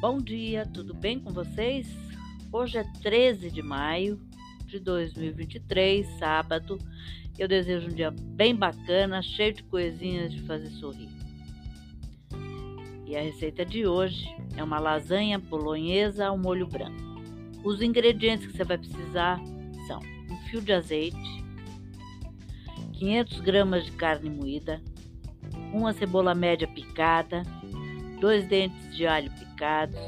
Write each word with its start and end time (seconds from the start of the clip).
Bom 0.00 0.16
dia, 0.16 0.64
tudo 0.64 0.94
bem 0.94 1.18
com 1.18 1.30
vocês? 1.30 1.86
Hoje 2.50 2.78
é 2.78 2.84
13 3.02 3.50
de 3.50 3.60
maio 3.60 4.18
de 4.64 4.80
2023, 4.80 6.06
sábado. 6.18 6.78
Eu 7.38 7.46
desejo 7.46 7.86
um 7.88 7.94
dia 7.94 8.10
bem 8.10 8.56
bacana, 8.56 9.20
cheio 9.20 9.52
de 9.52 9.62
coisinhas 9.64 10.32
de 10.32 10.40
fazer 10.44 10.70
sorrir. 10.70 11.10
E 13.06 13.14
a 13.14 13.20
receita 13.20 13.62
de 13.62 13.86
hoje 13.86 14.26
é 14.56 14.64
uma 14.64 14.78
lasanha 14.78 15.38
bolonhesa 15.38 16.28
ao 16.28 16.38
molho 16.38 16.66
branco. 16.66 17.20
Os 17.62 17.82
ingredientes 17.82 18.46
que 18.46 18.56
você 18.56 18.64
vai 18.64 18.78
precisar 18.78 19.38
são 19.86 20.00
um 20.30 20.36
fio 20.48 20.62
de 20.62 20.72
azeite, 20.72 21.44
500 22.94 23.40
gramas 23.40 23.84
de 23.84 23.92
carne 23.92 24.30
moída, 24.30 24.80
uma 25.74 25.92
cebola 25.92 26.34
média 26.34 26.66
picada, 26.66 27.42
dois 28.20 28.46
dentes 28.46 28.94
de 28.94 29.06
alho 29.06 29.30
picados, 29.32 29.98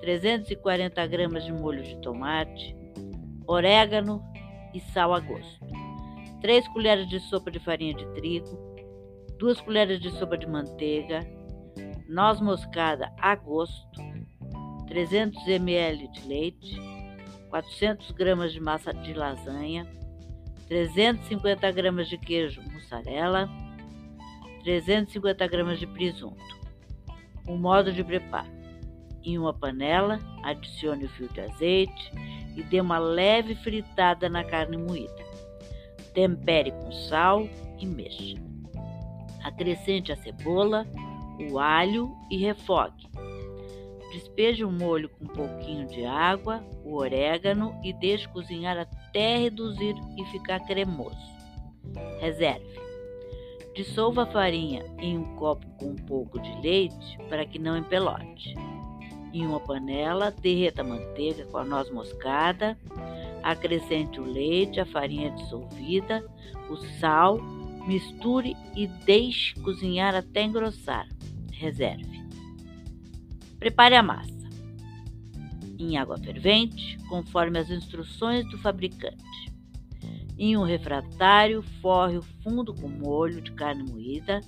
340 0.00 1.06
gramas 1.06 1.44
de 1.44 1.52
molho 1.52 1.82
de 1.82 1.96
tomate, 2.00 2.76
orégano 3.46 4.22
e 4.74 4.80
sal 4.80 5.14
a 5.14 5.20
gosto, 5.20 5.66
3 6.40 6.68
colheres 6.68 7.08
de 7.08 7.20
sopa 7.20 7.50
de 7.50 7.58
farinha 7.58 7.94
de 7.94 8.06
trigo, 8.14 8.58
2 9.38 9.60
colheres 9.60 10.00
de 10.00 10.10
sopa 10.10 10.36
de 10.36 10.46
manteiga, 10.46 11.20
noz 12.08 12.40
moscada 12.40 13.12
a 13.20 13.34
gosto, 13.36 14.00
300 14.88 15.46
ml 15.46 16.08
de 16.08 16.28
leite, 16.28 16.80
400 17.50 18.10
gramas 18.12 18.52
de 18.52 18.60
massa 18.60 18.92
de 18.92 19.14
lasanha, 19.14 19.86
350 20.68 21.70
gramas 21.72 22.08
de 22.08 22.18
queijo 22.18 22.60
mussarela, 22.62 23.48
350 24.62 25.46
gramas 25.46 25.78
de 25.78 25.86
presunto. 25.86 26.67
O 27.48 27.56
modo 27.56 27.92
de 27.92 28.04
preparo: 28.04 28.50
em 29.24 29.38
uma 29.38 29.52
panela, 29.52 30.18
adicione 30.42 31.06
o 31.06 31.08
fio 31.08 31.28
de 31.28 31.40
azeite 31.40 32.12
e 32.56 32.62
dê 32.62 32.80
uma 32.80 32.98
leve 32.98 33.54
fritada 33.56 34.28
na 34.28 34.44
carne 34.44 34.76
moída. 34.76 35.26
Tempere 36.14 36.70
com 36.72 36.92
sal 36.92 37.48
e 37.78 37.86
mexa. 37.86 38.36
Acrescente 39.42 40.12
a 40.12 40.16
cebola, 40.16 40.86
o 41.50 41.58
alho 41.58 42.14
e 42.30 42.36
refogue. 42.36 43.08
Despeje 44.12 44.64
o 44.64 44.70
molho 44.70 45.08
com 45.10 45.24
um 45.24 45.28
pouquinho 45.28 45.86
de 45.86 46.04
água, 46.04 46.64
o 46.84 46.96
orégano 46.96 47.78
e 47.84 47.92
deixe 47.92 48.26
cozinhar 48.28 48.76
até 48.78 49.36
reduzir 49.36 49.94
e 50.16 50.24
ficar 50.26 50.60
cremoso. 50.60 51.16
Reserve. 52.20 52.87
Dissolva 53.78 54.24
a 54.24 54.26
farinha 54.26 54.84
em 54.98 55.16
um 55.16 55.36
copo 55.36 55.64
com 55.78 55.90
um 55.90 55.94
pouco 55.94 56.40
de 56.40 56.50
leite 56.62 57.16
para 57.28 57.46
que 57.46 57.60
não 57.60 57.76
empelote. 57.76 58.52
Em 59.32 59.46
uma 59.46 59.60
panela, 59.60 60.32
derreta 60.32 60.80
a 60.80 60.84
manteiga 60.84 61.44
com 61.44 61.58
a 61.58 61.64
noz 61.64 61.88
moscada, 61.92 62.76
acrescente 63.40 64.18
o 64.18 64.24
leite, 64.24 64.80
a 64.80 64.84
farinha 64.84 65.30
dissolvida, 65.30 66.26
o 66.68 66.74
sal, 66.98 67.38
misture 67.86 68.56
e 68.74 68.88
deixe 68.88 69.54
cozinhar 69.60 70.12
até 70.12 70.42
engrossar. 70.42 71.06
Reserve. 71.52 72.26
Prepare 73.60 73.94
a 73.94 74.02
massa 74.02 74.50
em 75.78 75.96
água 75.96 76.18
fervente, 76.18 76.98
conforme 77.08 77.60
as 77.60 77.70
instruções 77.70 78.44
do 78.50 78.58
fabricante. 78.58 79.56
Em 80.38 80.56
um 80.56 80.62
refratário, 80.62 81.62
forre 81.82 82.16
o 82.16 82.22
fundo 82.22 82.72
com 82.72 82.86
molho 82.86 83.40
de 83.40 83.50
carne 83.50 83.82
moída, 83.82 84.40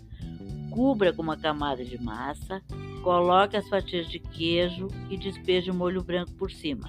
cubra 0.71 1.13
com 1.13 1.21
uma 1.21 1.37
camada 1.37 1.85
de 1.85 2.01
massa, 2.01 2.63
coloque 3.03 3.57
as 3.57 3.69
fatias 3.69 4.09
de 4.09 4.21
queijo 4.21 4.87
e 5.11 5.17
despeje 5.17 5.69
o 5.69 5.75
molho 5.75 6.01
branco 6.01 6.33
por 6.35 6.49
cima. 6.51 6.89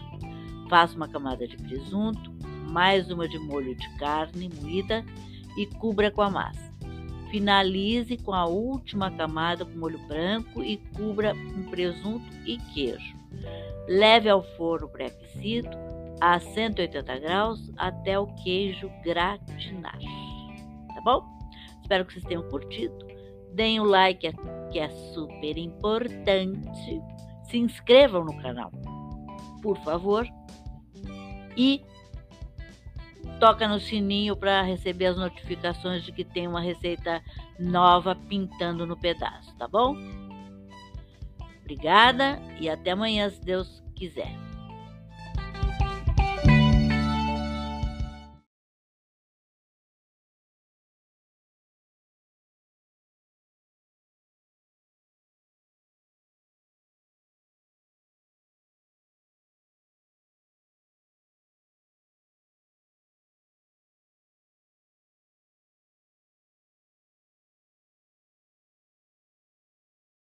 Faça 0.69 0.95
uma 0.95 1.07
camada 1.07 1.47
de 1.47 1.57
presunto, 1.57 2.31
mais 2.69 3.09
uma 3.09 3.27
de 3.27 3.39
molho 3.39 3.75
de 3.75 3.89
carne 3.97 4.51
moída 4.61 5.03
e 5.57 5.65
cubra 5.65 6.11
com 6.11 6.21
a 6.21 6.29
massa. 6.29 6.71
Finalize 7.31 8.17
com 8.17 8.33
a 8.33 8.45
última 8.45 9.09
camada 9.09 9.65
com 9.65 9.79
molho 9.79 9.99
branco 10.07 10.61
e 10.61 10.77
cubra 10.95 11.33
com 11.33 11.63
presunto 11.71 12.25
e 12.45 12.57
queijo. 12.73 13.15
Leve 13.87 14.29
ao 14.29 14.43
forno 14.43 14.87
pré-aquecido 14.87 15.69
a 16.21 16.39
180 16.39 17.19
graus 17.19 17.71
até 17.75 18.17
o 18.17 18.27
queijo 18.27 18.89
gratinar. 19.03 19.97
Tá 20.93 21.01
bom? 21.03 21.25
Espero 21.81 22.05
que 22.05 22.13
vocês 22.13 22.25
tenham 22.25 22.47
curtido. 22.47 22.95
Deem 23.53 23.79
o 23.79 23.83
like, 23.83 24.31
que 24.71 24.79
é 24.79 24.89
super 25.13 25.57
importante. 25.57 27.01
Se 27.49 27.57
inscrevam 27.57 28.23
no 28.23 28.37
canal, 28.41 28.71
por 29.61 29.77
favor. 29.79 30.25
E 31.57 31.83
toca 33.39 33.67
no 33.67 33.79
sininho 33.79 34.37
para 34.37 34.61
receber 34.61 35.07
as 35.07 35.17
notificações 35.17 36.03
de 36.03 36.11
que 36.11 36.23
tem 36.23 36.47
uma 36.47 36.61
receita 36.61 37.21
nova 37.59 38.15
pintando 38.15 38.85
no 38.85 38.95
pedaço, 38.95 39.53
tá 39.57 39.67
bom? 39.67 39.95
Obrigada 41.61 42.39
e 42.59 42.69
até 42.69 42.91
amanhã, 42.91 43.29
se 43.29 43.41
Deus 43.41 43.83
quiser. 43.95 44.50